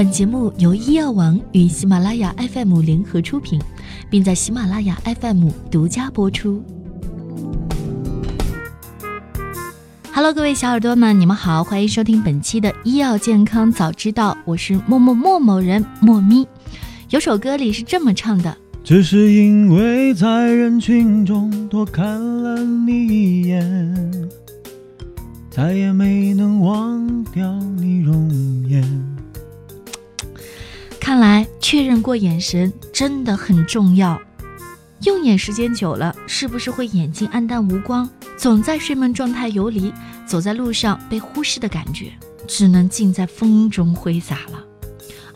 [0.00, 3.60] 本节目由医药王与喜马拉雅 FM 联合出品，
[4.08, 6.64] 并在喜马拉雅 FM 独家播出。
[10.10, 16.48] Hello，各位小耳朵们，你们好，欢迎收听本期的医药健康早知道，我是默默默某人莫咪。
[17.10, 22.06] 有首歌里是这么唱的：只是因为在人群中多看
[22.42, 24.30] 了你一眼，
[25.50, 26.59] 再也没能
[31.70, 34.20] 确认过眼神真的很重要。
[35.02, 39.94] 用眼时间久了，是不是会眼睛黯淡无光，总在睡梦状态游离，
[40.26, 42.10] 走在路上被忽视的感觉，
[42.48, 44.64] 只能尽在风中挥洒了。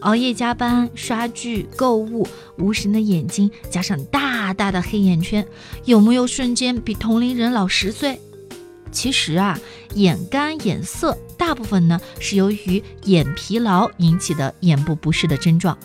[0.00, 2.26] 熬夜加班、刷剧、购物，
[2.58, 5.46] 无神的眼睛加上大大的黑眼圈，
[5.84, 8.20] 有没有瞬间比同龄人老十岁？
[8.90, 9.56] 其实啊，
[9.94, 15.78] 眼干眼涩，大部分呢是由于眼疲劳引起的眼部不适的症状。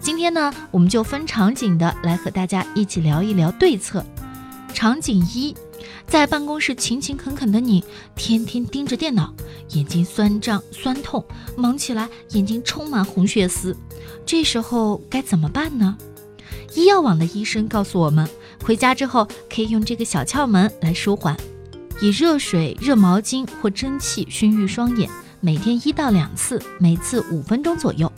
[0.00, 4.02] 今天呢，我们就分场景的来和大家一起聊一聊对策。
[4.72, 5.54] 场景一，
[6.06, 7.84] 在办公室勤勤恳恳的你，
[8.16, 9.34] 天天盯着电脑，
[9.72, 11.22] 眼睛酸胀酸痛，
[11.54, 13.76] 忙起来眼睛充满红血丝，
[14.24, 15.98] 这时候该怎么办呢？
[16.74, 18.26] 医药网的医生告诉我们，
[18.64, 21.36] 回家之后可以用这个小窍门来舒缓。
[22.00, 28.10] 以热水、热毛巾或蒸汽熏浴双眼，每天一到两次，每次五分钟左右。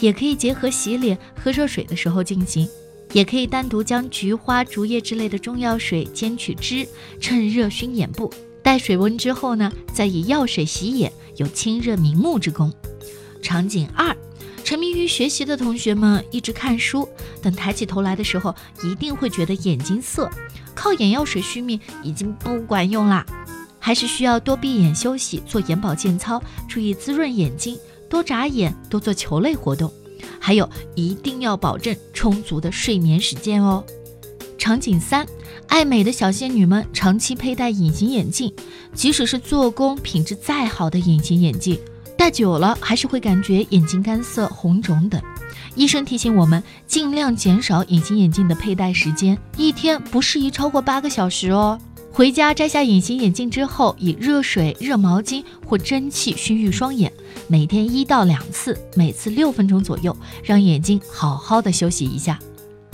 [0.00, 2.68] 也可以结合洗脸、喝热水的时候进行。
[3.14, 6.86] 也可以单独将菊花、竹叶之类的中药水煎取汁，
[7.18, 8.30] 趁热熏眼部，
[8.62, 12.70] 待水温之后呢，再以药水洗眼，有清热明目之功。
[13.40, 14.14] 场景二，
[14.62, 17.08] 沉迷于学习的同学们一直看书，
[17.40, 18.54] 等抬起头来的时候，
[18.84, 20.28] 一定会觉得眼睛涩。
[20.74, 23.24] 靠眼药水续命已经不管用啦，
[23.78, 29.92] 还是需要多闭眼休息，做眼保健操，注意滋润眼睛，多眨眼，多做球类活动，
[30.40, 33.84] 还有一定要保证充足的睡眠时间哦。
[34.56, 35.26] 场景三，
[35.68, 38.52] 爱美的小仙女们长期佩戴隐形眼镜，
[38.92, 41.78] 即使是做工品质再好的隐形眼镜，
[42.16, 45.20] 戴久了还是会感觉眼睛干涩、红肿等。
[45.74, 51.78] 医生提醒我们，尽量减少隐形眼镜的佩戴时间，一天不适宜超过八个小时哦。
[52.10, 57.12] 回家摘下隐形眼镜之后，以热水、热毛巾或蒸汽熏浴双眼，
[57.48, 62.38] 每天一到两次，每次六分钟左右，让眼睛好好的休息一下。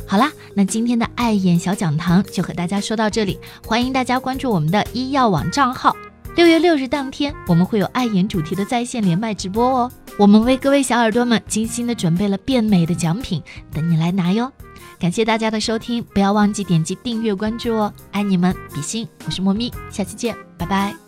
[0.06, 5.94] 好啦，那今天的爱眼小讲堂就和大家说到这里，欢迎大家关注我们的医药网账号。
[6.36, 9.90] 六月六日当天，我们会有爱眼主题的在线连麦直播哦。
[10.18, 13.42] 我们为各位小耳朵们精心的准备了变美的奖品，
[13.72, 14.52] 等你来拿哟。
[14.98, 17.92] 感谢大家的收听，不要忘记点击订阅关注哦。
[18.12, 21.03] 爱你们，比心，我是莫咪，下期见，拜拜。